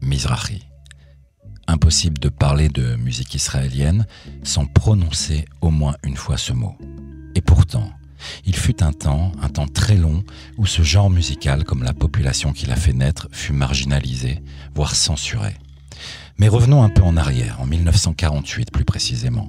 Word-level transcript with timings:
Mizrahi. 0.00 0.62
Impossible 1.66 2.18
de 2.18 2.28
parler 2.28 2.68
de 2.68 2.96
musique 2.96 3.34
israélienne 3.34 4.06
sans 4.44 4.66
prononcer 4.66 5.44
au 5.60 5.70
moins 5.70 5.96
une 6.04 6.16
fois 6.16 6.36
ce 6.36 6.52
mot. 6.52 6.76
Et 7.34 7.40
pourtant, 7.40 7.90
il 8.44 8.56
fut 8.56 8.82
un 8.82 8.92
temps, 8.92 9.32
un 9.42 9.48
temps 9.48 9.66
très 9.66 9.96
long, 9.96 10.24
où 10.56 10.66
ce 10.66 10.82
genre 10.82 11.10
musical, 11.10 11.64
comme 11.64 11.82
la 11.82 11.92
population 11.92 12.52
qui 12.52 12.66
l'a 12.66 12.76
fait 12.76 12.92
naître, 12.92 13.28
fut 13.32 13.52
marginalisé, 13.52 14.42
voire 14.74 14.94
censuré. 14.94 15.56
Mais 16.38 16.48
revenons 16.48 16.82
un 16.82 16.90
peu 16.90 17.02
en 17.02 17.16
arrière, 17.16 17.58
en 17.60 17.66
1948 17.66 18.70
plus 18.70 18.84
précisément. 18.84 19.48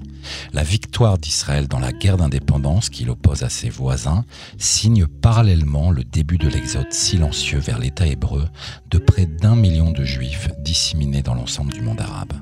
La 0.53 0.63
victoire 0.63 1.17
d'Israël 1.17 1.67
dans 1.67 1.79
la 1.79 1.91
guerre 1.91 2.15
d'indépendance 2.15 2.89
qu'il 2.89 3.09
oppose 3.09 3.43
à 3.43 3.49
ses 3.49 3.69
voisins 3.69 4.23
signe 4.57 5.05
parallèlement 5.05 5.91
le 5.91 6.05
début 6.05 6.37
de 6.37 6.47
l'exode 6.47 6.93
silencieux 6.93 7.59
vers 7.59 7.77
l'État 7.77 8.07
hébreu 8.07 8.45
de 8.89 8.99
près 8.99 9.25
d'un 9.25 9.57
million 9.57 9.91
de 9.91 10.05
juifs 10.05 10.47
disséminés 10.59 11.23
dans 11.23 11.33
l'ensemble 11.33 11.73
du 11.73 11.81
monde 11.81 11.99
arabe. 11.99 12.33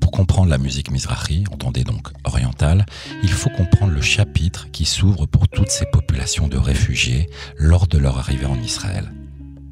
Pour 0.00 0.10
comprendre 0.10 0.50
la 0.50 0.58
musique 0.58 0.90
mizrahi, 0.90 1.44
entendez 1.52 1.84
donc 1.84 2.08
orientale, 2.24 2.84
il 3.22 3.30
faut 3.30 3.50
comprendre 3.50 3.92
le 3.92 4.02
chapitre 4.02 4.68
qui 4.72 4.84
s'ouvre 4.84 5.26
pour 5.26 5.46
toutes 5.48 5.70
ces 5.70 5.86
populations 5.86 6.48
de 6.48 6.56
réfugiés 6.56 7.28
lors 7.56 7.86
de 7.86 7.98
leur 7.98 8.18
arrivée 8.18 8.46
en 8.46 8.60
Israël. 8.60 9.12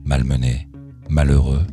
Malmenés, 0.05 0.69
malheureux, 1.09 1.67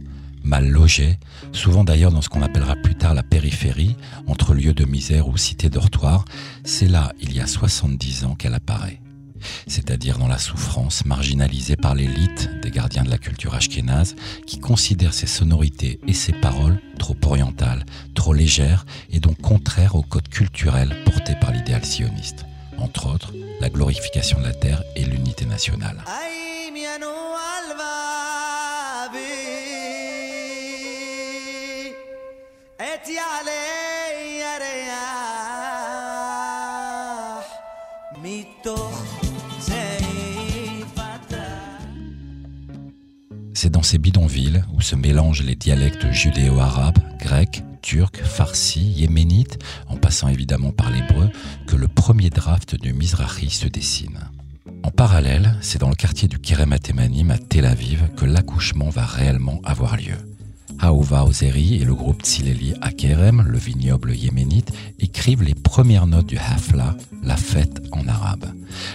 mal 0.48 0.70
logée, 0.70 1.20
souvent 1.52 1.84
d'ailleurs 1.84 2.12
dans 2.12 2.22
ce 2.22 2.30
qu'on 2.30 2.42
appellera 2.42 2.76
plus 2.76 2.96
tard 2.96 3.14
la 3.14 3.24
périphérie, 3.24 3.96
entre 4.28 4.54
lieux 4.54 4.74
de 4.74 4.86
misère 4.86 5.28
ou 5.28 5.38
cités 5.38 5.70
dortoirs, 5.70 6.26
c'est 6.64 6.88
là, 6.88 7.12
il 7.20 7.34
y 7.34 7.40
a 7.40 7.48
70 7.48 8.26
ans, 8.26 8.36
qu'elle 8.36 8.54
apparaît. 8.54 9.02
C'est-à-dire 9.68 10.18
dans 10.18 10.28
la 10.28 10.40
souffrance, 10.40 11.06
marginalisée 11.06 11.76
par 11.76 11.94
l'élite 11.94 12.50
des 12.62 12.72
gardiens 12.72 13.04
de 13.04 13.10
la 13.10 13.18
culture 13.18 13.54
ashkénaze, 13.54 14.16
qui 14.48 14.60
considèrent 14.60 15.14
ses 15.14 15.28
sonorités 15.28 16.00
et 16.08 16.14
ses 16.14 16.34
paroles 16.34 16.80
trop 16.98 17.16
orientales, 17.26 17.86
trop 18.16 18.34
légères 18.34 18.86
et 19.12 19.20
donc 19.20 19.40
contraires 19.42 19.96
au 19.96 20.02
code 20.02 20.30
culturel 20.30 20.96
porté 21.06 21.36
par 21.40 21.52
l'idéal 21.52 21.86
sioniste. 21.86 22.46
Entre 22.80 23.08
autres, 23.08 23.34
la 23.60 23.70
glorification 23.70 24.40
de 24.40 24.46
la 24.46 24.54
terre 24.54 24.82
et 24.96 25.04
l'unité 25.04 25.46
nationale. 25.46 26.04
C'est 43.60 43.72
dans 43.72 43.82
ces 43.82 43.98
bidonvilles 43.98 44.64
où 44.76 44.82
se 44.82 44.96
mélangent 44.96 45.42
les 45.42 45.56
dialectes 45.56 46.12
judéo-arabes, 46.12 47.00
grecs, 47.18 47.64
turcs, 47.82 48.24
farsis, 48.24 48.94
yéménites, 48.96 49.58
en 49.88 49.96
passant 49.98 50.28
évidemment 50.28 50.72
par 50.72 50.92
l'hébreu, 50.92 51.32
que 51.66 51.76
le 51.76 51.88
premier 51.88 52.30
draft 52.30 52.80
du 52.80 52.94
Mizrahi 52.94 53.50
se 53.50 53.68
dessine. 53.68 54.20
En 54.84 54.92
parallèle, 54.92 55.56
c'est 55.62 55.80
dans 55.80 55.90
le 55.90 55.96
quartier 55.96 56.28
du 56.28 56.38
Kerem 56.38 56.72
Atemanim 56.72 57.32
à 57.32 57.40
Tel 57.40 57.66
Aviv 57.66 58.08
que 58.16 58.26
l'accouchement 58.26 58.90
va 58.90 59.08
réellement 59.08 59.60
avoir 59.64 59.98
lieu. 59.98 60.18
Aouva 60.80 61.26
Ozeri 61.26 61.82
et 61.82 61.84
le 61.84 61.96
groupe 61.96 62.22
Tsileli 62.22 62.76
Akerem, 62.82 63.42
le 63.42 63.58
vignoble 63.58 64.14
yéménite, 64.14 64.72
écrivent 65.00 65.42
les 65.42 65.56
premières 65.56 66.06
notes 66.06 66.28
du 66.28 66.38
Hafla, 66.38 66.96
la 67.24 67.38
fête 67.38 67.82
en 67.92 68.08
arabe, 68.08 68.54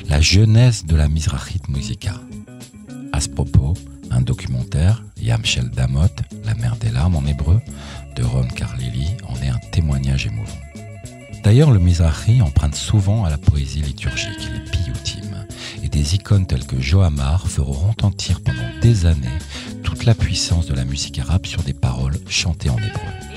la 0.08 0.20
jeunesse 0.20 0.86
de 0.86 0.94
la 0.94 1.08
Mizrahite 1.08 1.68
Musica. 1.68 2.14
À 3.12 3.20
ce 3.20 3.28
propos, 3.28 3.74
un 4.22 4.24
documentaire, 4.24 5.02
Yamshel 5.20 5.68
Damot, 5.70 6.06
La 6.44 6.54
mer 6.54 6.76
des 6.76 6.90
larmes 6.90 7.16
en 7.16 7.26
hébreu, 7.26 7.60
de 8.14 8.22
Ron 8.22 8.46
Carlili, 8.54 9.08
en 9.26 9.34
est 9.42 9.48
un 9.48 9.58
témoignage 9.72 10.26
émouvant. 10.26 10.60
D'ailleurs, 11.42 11.72
le 11.72 11.80
Mizrahi 11.80 12.40
emprunte 12.40 12.76
souvent 12.76 13.24
à 13.24 13.30
la 13.30 13.38
poésie 13.38 13.82
liturgique, 13.82 14.48
les 14.52 14.70
piyutim, 14.70 15.44
et 15.82 15.88
des 15.88 16.14
icônes 16.14 16.46
telles 16.46 16.66
que 16.66 16.80
Johamar 16.80 17.48
feront 17.48 17.88
retentir 17.88 18.40
pendant 18.42 18.62
des 18.80 19.06
années 19.06 19.38
toute 19.82 20.04
la 20.04 20.14
puissance 20.14 20.66
de 20.66 20.74
la 20.74 20.84
musique 20.84 21.18
arabe 21.18 21.46
sur 21.46 21.64
des 21.64 21.74
paroles 21.74 22.18
chantées 22.28 22.70
en 22.70 22.78
hébreu. 22.78 23.31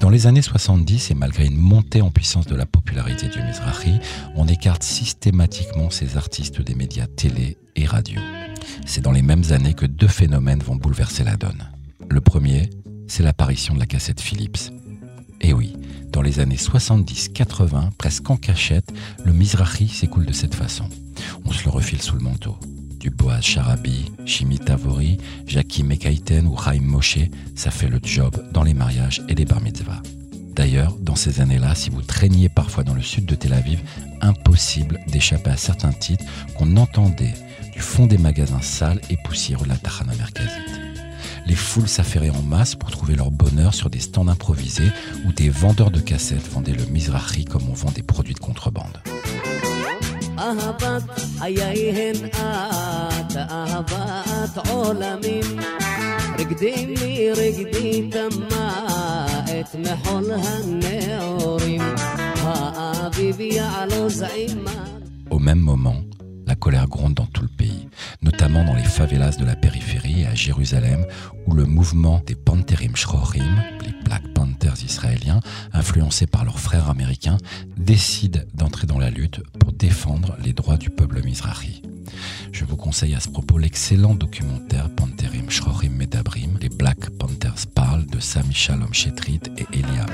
Dans 0.00 0.10
les 0.10 0.26
années 0.26 0.42
70, 0.42 1.12
et 1.12 1.14
malgré 1.14 1.46
une 1.46 1.56
montée 1.56 2.02
en 2.02 2.10
puissance 2.10 2.46
de 2.46 2.56
la 2.56 2.66
popularité 2.66 3.28
du 3.28 3.40
Mizrahi, 3.40 4.00
on 4.34 4.48
écarte 4.48 4.82
systématiquement 4.82 5.90
ces 5.90 6.16
artistes 6.16 6.60
des 6.60 6.74
médias 6.74 7.06
télé 7.06 7.56
et 7.76 7.86
radio. 7.86 8.20
C'est 8.84 9.02
dans 9.02 9.12
les 9.12 9.22
mêmes 9.22 9.44
années 9.50 9.74
que 9.74 9.86
deux 9.86 10.08
phénomènes 10.08 10.60
vont 10.60 10.74
bouleverser 10.74 11.22
la 11.22 11.36
donne. 11.36 11.70
Le 12.08 12.20
premier, 12.20 12.68
c'est 13.10 13.24
l'apparition 13.24 13.74
de 13.74 13.80
la 13.80 13.86
cassette 13.86 14.20
Philips. 14.20 14.70
Et 15.40 15.52
oui, 15.52 15.74
dans 16.12 16.22
les 16.22 16.38
années 16.38 16.54
70-80, 16.54 17.90
presque 17.98 18.30
en 18.30 18.36
cachette, 18.36 18.92
le 19.24 19.32
Mizrahi 19.32 19.88
s'écoule 19.88 20.26
de 20.26 20.32
cette 20.32 20.54
façon. 20.54 20.88
On 21.44 21.50
se 21.50 21.64
le 21.64 21.70
refile 21.70 22.00
sous 22.00 22.14
le 22.14 22.22
manteau. 22.22 22.56
Du 23.00 23.10
Boaz 23.10 23.42
Sharabi, 23.42 24.12
Shimi 24.26 24.60
Tavori, 24.60 25.18
Jackie 25.44 25.82
Mekaiten 25.82 26.46
ou 26.46 26.56
Chaim 26.56 26.82
Moshe, 26.82 27.18
ça 27.56 27.72
fait 27.72 27.88
le 27.88 27.98
job 28.00 28.44
dans 28.52 28.62
les 28.62 28.74
mariages 28.74 29.22
et 29.28 29.34
les 29.34 29.44
bar 29.44 29.60
mitzvahs. 29.60 30.02
D'ailleurs, 30.54 30.96
dans 31.00 31.16
ces 31.16 31.40
années-là, 31.40 31.74
si 31.74 31.90
vous 31.90 32.02
traîniez 32.02 32.48
parfois 32.48 32.84
dans 32.84 32.94
le 32.94 33.02
sud 33.02 33.26
de 33.26 33.34
Tel 33.34 33.54
Aviv, 33.54 33.80
impossible 34.20 35.00
d'échapper 35.08 35.50
à 35.50 35.56
certains 35.56 35.92
titres 35.92 36.24
qu'on 36.56 36.76
entendait 36.76 37.34
du 37.72 37.80
fond 37.80 38.06
des 38.06 38.18
magasins 38.18 38.62
sales 38.62 39.00
et 39.10 39.16
poussiéreux 39.24 39.64
de 39.64 39.70
la 39.70 39.78
Tahana 39.78 40.14
Merkazite. 40.14 40.89
Les 41.50 41.56
foules 41.56 41.88
s'affairaient 41.88 42.30
en 42.30 42.42
masse 42.42 42.76
pour 42.76 42.92
trouver 42.92 43.16
leur 43.16 43.32
bonheur 43.32 43.74
sur 43.74 43.90
des 43.90 43.98
stands 43.98 44.28
improvisés 44.28 44.92
où 45.26 45.32
des 45.32 45.48
vendeurs 45.48 45.90
de 45.90 45.98
cassettes 45.98 46.46
vendaient 46.48 46.76
le 46.76 46.84
Mizrahi 46.84 47.44
comme 47.44 47.68
on 47.68 47.72
vend 47.72 47.90
des 47.90 48.04
produits 48.04 48.34
de 48.34 48.38
contrebande. 48.38 49.02
Au 65.30 65.38
même 65.40 65.58
moment, 65.58 65.96
colère 66.65 66.87
gronde 66.87 67.13
dans 67.13 67.27
tout 67.27 67.43
le 67.43 67.47
pays, 67.47 67.87
notamment 68.23 68.63
dans 68.65 68.73
les 68.73 68.83
favelas 68.83 69.37
de 69.37 69.45
la 69.45 69.55
périphérie 69.55 70.21
et 70.21 70.25
à 70.25 70.33
Jérusalem, 70.33 71.05
où 71.45 71.53
le 71.53 71.65
mouvement 71.65 72.23
des 72.25 72.33
Panterim 72.33 72.95
Shrorim, 72.95 73.61
les 73.85 73.93
Black 74.03 74.23
Panthers 74.33 74.83
israéliens, 74.83 75.41
influencés 75.73 76.25
par 76.25 76.43
leurs 76.43 76.59
frères 76.59 76.89
américains, 76.89 77.37
décident 77.77 78.41
d'entrer 78.55 78.87
dans 78.87 78.97
la 78.97 79.11
lutte 79.11 79.41
pour 79.59 79.73
défendre 79.73 80.35
les 80.43 80.53
droits 80.53 80.77
du 80.77 80.89
peuple 80.89 81.23
mizrahi. 81.23 81.83
Je 82.51 82.65
vous 82.65 82.77
conseille 82.77 83.13
à 83.13 83.19
ce 83.19 83.29
propos 83.29 83.59
l'excellent 83.59 84.15
documentaire 84.15 84.89
Panterim 84.95 85.51
Shrorim 85.51 85.93
Medabrim, 85.93 86.57
les 86.59 86.69
Black 86.69 87.11
Panthers 87.19 87.67
parlent 87.75 88.07
de 88.07 88.19
Sami 88.19 88.55
Shalom 88.55 88.91
Shetrit 88.91 89.41
et 89.57 89.67
Eliam. 89.71 90.09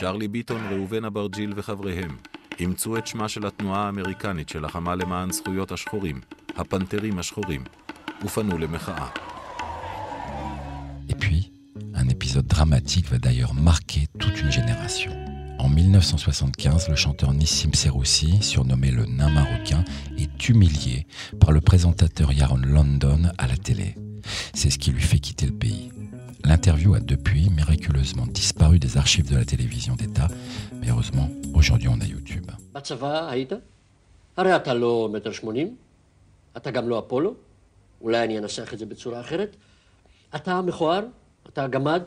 צ'רלי 0.00 0.28
ביטון, 0.28 0.60
ראובן 0.70 1.04
אברג'יל 1.04 1.52
וחבריהם 1.56 2.16
אימצו 2.58 2.96
את 2.96 3.06
שמה 3.06 3.28
של 3.28 3.46
התנועה 3.46 3.86
האמריקנית 3.86 4.48
שלחמה 4.48 4.94
למען 4.94 5.30
זכויות 5.30 5.72
השחורים, 5.72 6.20
הפנתרים 6.56 7.18
השחורים, 7.18 7.64
ופנו 8.24 8.58
למחאה. 8.58 9.08
Et 11.08 11.14
puis, 11.14 11.52
un 11.94 12.08
épisode 12.08 12.46
dramatique 12.46 13.08
va 13.10 13.18
d'ailleurs 13.18 13.54
marquer 13.54 14.06
toute 14.18 14.40
une 14.40 14.52
génération. 14.52 15.12
En 15.58 15.68
1975, 15.68 16.88
le 16.88 16.96
chanteur 16.96 17.32
Nissim 17.32 17.72
Seroussi, 17.72 18.42
surnommé 18.42 18.90
le 18.90 19.04
nain 19.06 19.30
marocain, 19.30 19.84
est 20.18 20.48
humilié 20.48 21.06
par 21.38 21.52
le 21.52 21.60
présentateur 21.60 22.32
Yaron 22.32 22.62
London 22.64 23.30
à 23.38 23.46
la 23.46 23.56
télé. 23.56 23.94
C'est 24.54 24.70
ce 24.70 24.78
qui 24.78 24.90
lui 24.90 25.02
fait 25.02 25.20
quitter 25.20 25.46
le 25.46 25.52
pays. 25.52 25.90
L'interview 26.46 26.94
a 26.94 27.00
depuis 27.00 27.50
miraculeusement 27.50 28.26
disparu 28.26 28.78
des 28.78 28.96
archives 28.96 29.30
de 29.30 29.36
la 29.36 29.44
télévision 29.44 29.94
d'État, 29.94 30.28
mais 30.80 30.88
heureusement, 30.90 31.28
aujourd'hui 31.54 31.88
on 31.88 32.00
a 32.00 32.06
YouTube. 32.06 32.50
בצבא 32.72 33.28
היית? 33.28 33.52
הרי 34.36 34.56
אתה 34.56 34.74
לא 34.74 35.08
מטר 35.12 35.32
שמונים, 35.32 35.76
אתה 36.56 36.70
גם 36.70 36.88
לא 36.88 36.98
אפולו, 36.98 37.34
אולי 38.00 38.24
אני 38.24 38.38
אנסח 38.38 38.74
את 38.74 38.78
זה 38.78 38.86
בצורה 38.86 39.20
אחרת. 39.20 39.56
אתה 40.36 40.62
מכוער, 40.62 41.06
אתה 41.48 41.68
גמד? 41.68 42.02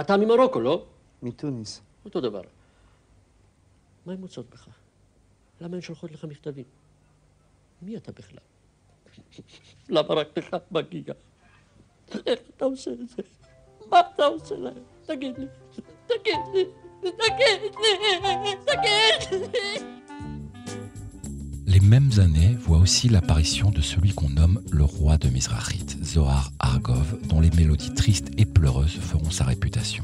אתה 0.00 0.16
ממרוקו, 0.16 0.60
לא? 0.60 0.86
מתוניס. 1.22 1.80
אותו 2.04 2.20
דבר. 2.20 2.42
מה 4.06 4.12
הן 4.12 4.18
מוצאות 4.20 4.50
בך? 4.50 4.68
למה 5.60 5.76
הן 5.76 5.82
שולחות 5.82 6.12
לך 6.12 6.24
מכתבים? 6.24 6.64
מי 7.82 7.96
אתה 7.96 8.12
בכלל? 8.12 8.38
למה 9.88 10.14
רק 10.14 10.38
לך 10.38 10.56
מגיע? 10.70 11.14
איך 12.26 12.40
אתה 12.56 12.64
עושה 12.64 12.90
את 12.90 13.08
זה? 13.08 13.22
Les 21.65 21.79
mêmes 21.79 22.11
années 22.17 22.55
voient 22.59 22.79
aussi 22.79 23.09
l'apparition 23.09 23.69
de 23.69 23.81
celui 23.81 24.13
qu'on 24.13 24.29
nomme 24.29 24.61
le 24.71 24.83
roi 24.83 25.17
de 25.17 25.29
Mizrachit, 25.29 25.85
Zohar 26.03 26.51
Argov, 26.59 27.17
dont 27.27 27.39
les 27.39 27.51
mélodies 27.51 27.93
tristes 27.93 28.29
et 28.37 28.45
pleureuses 28.45 28.97
feront 28.99 29.31
sa 29.31 29.45
réputation. 29.45 30.03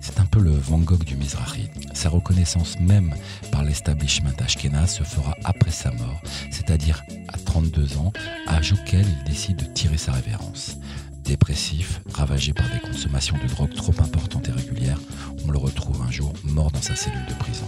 C'est 0.00 0.20
un 0.20 0.24
peu 0.24 0.38
le 0.38 0.52
Van 0.52 0.78
Gogh 0.78 1.02
du 1.02 1.16
Mizrahi. 1.16 1.68
Sa 1.92 2.10
reconnaissance 2.10 2.78
même 2.78 3.12
par 3.50 3.64
l'establishment 3.64 4.36
ashkénaze 4.38 4.94
se 4.94 5.02
fera 5.02 5.34
après 5.42 5.72
sa 5.72 5.90
mort, 5.90 6.20
c'est-à-dire 6.52 7.02
à 7.26 7.38
32 7.38 7.96
ans, 7.96 8.12
âge 8.46 8.72
auquel 8.72 9.04
il 9.04 9.24
décide 9.24 9.56
de 9.56 9.64
tirer 9.64 9.98
sa 9.98 10.12
révérence. 10.12 10.78
Dépressif, 11.26 12.00
ravagé 12.14 12.52
par 12.52 12.66
des 12.70 12.78
consommations 12.78 13.36
de 13.42 13.48
drogue 13.48 13.74
trop 13.74 13.92
importantes 13.98 14.48
et 14.48 14.52
régulières, 14.52 15.00
on 15.44 15.50
le 15.50 15.58
retrouve 15.58 16.00
un 16.02 16.10
jour 16.10 16.32
mort 16.44 16.70
dans 16.70 16.80
sa 16.80 16.94
cellule 16.94 17.26
de 17.28 17.34
prison. 17.34 17.66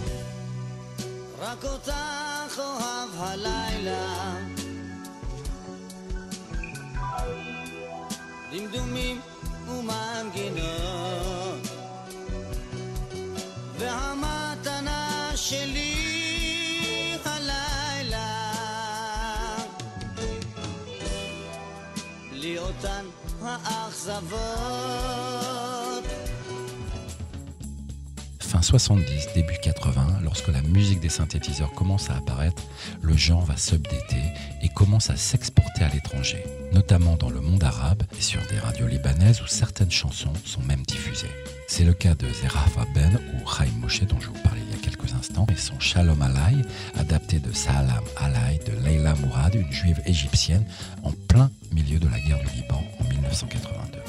Fin 28.39 28.61
70, 28.61 29.27
début 29.33 29.57
80, 29.61 30.19
lorsque 30.23 30.49
la 30.49 30.61
musique 30.61 30.99
des 30.99 31.09
synthétiseurs 31.09 31.71
commence 31.71 32.09
à 32.09 32.15
apparaître, 32.15 32.63
le 33.01 33.15
genre 33.15 33.45
va 33.45 33.55
s'updater 33.55 34.23
et 34.61 34.69
commence 34.69 35.09
à 35.09 35.15
s'exporter 35.15 35.83
à 35.83 35.89
l'étranger, 35.89 36.43
notamment 36.73 37.15
dans 37.15 37.29
le 37.29 37.39
monde 37.39 37.63
arabe 37.63 38.03
et 38.17 38.21
sur 38.21 38.41
des 38.47 38.59
radios 38.59 38.87
libanaises 38.87 39.41
où 39.41 39.47
certaines 39.47 39.91
chansons 39.91 40.33
sont 40.43 40.61
même 40.61 40.83
diffusées. 40.83 41.31
C'est 41.67 41.85
le 41.85 41.93
cas 41.93 42.15
de 42.15 42.27
Zerafa 42.27 42.85
Ben 42.93 43.19
ou 43.33 43.47
Chaim 43.47 43.71
Moshe 43.79 44.01
dont 44.01 44.19
je 44.19 44.27
vous 44.27 44.43
parlais 44.43 44.61
il 44.67 44.75
y 44.75 44.79
a 44.79 44.83
quelques 44.83 45.08
instants 45.18 45.46
et 45.50 45.56
son 45.56 45.78
Shalom 45.80 46.20
Alay, 46.22 46.62
adapté 46.98 47.38
de 47.38 47.52
Salam 47.52 48.04
Alay 48.16 48.58
de 48.66 48.72
Leila 48.84 49.14
Mourad, 49.14 49.54
une 49.54 49.72
juive 49.72 50.00
égyptienne 50.06 50.64
en 51.02 51.12
plein 51.28 51.50
milieu 51.72 51.98
de 51.98 52.08
la 52.08 52.18
guerre 52.20 52.40
du 52.40 52.50
Liban 52.56 52.82
en 53.00 53.04
1982. 53.08 54.00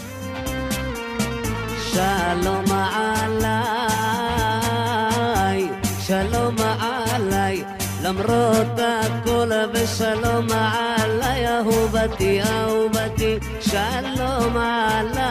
Shalom 1.94 2.72
Alay, 3.42 3.70
Shalom 6.06 6.58
Alay, 6.58 7.66
למרות 8.06 8.80
הכל 8.80 9.52
ושלום 9.74 10.48
עליי 10.52 11.48
אהובתי 11.48 12.42
אהובתי 12.42 13.36
שלום 13.62 14.58
עליי 14.58 15.29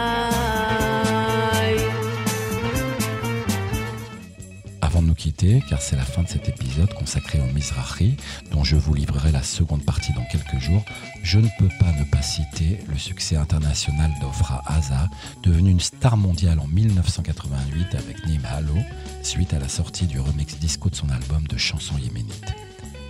quitter 5.20 5.62
car 5.70 5.82
c'est 5.82 5.98
la 5.98 6.04
fin 6.04 6.24
de 6.24 6.30
cet 6.30 6.48
épisode 6.48 6.94
consacré 6.94 7.42
au 7.42 7.54
Mizrahi 7.54 8.16
dont 8.52 8.64
je 8.64 8.78
vous 8.78 8.94
livrerai 8.94 9.34
la 9.34 9.44
seconde 9.44 9.84
partie 9.84 10.14
dans 10.14 10.24
quelques 10.24 10.60
jours, 10.60 10.84
je 11.24 11.40
ne 11.40 11.50
peux 11.60 11.68
pas 11.78 11.92
ne 11.92 12.06
pas 12.06 12.22
citer 12.22 12.80
le 12.88 12.98
succès 12.98 13.36
international 13.36 14.12
d'Ofra 14.22 14.64
Haza, 14.66 15.10
devenu 15.44 15.72
une 15.72 15.82
star 15.82 16.16
mondiale 16.16 16.60
en 16.60 16.68
1988 16.68 17.96
avec 17.96 18.26
Nim 18.28 18.42
Halo, 18.46 18.76
suite 19.22 19.54
à 19.54 19.60
la 19.60 19.68
sortie 19.68 20.08
du 20.08 20.22
remix 20.22 20.58
disco 20.58 20.90
de 20.90 20.96
son 20.96 21.10
album 21.10 21.46
de 21.48 21.58
chansons 21.58 21.98
yéménites. 21.98 22.56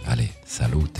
Allez, 0.07 0.31
salute 0.45 1.00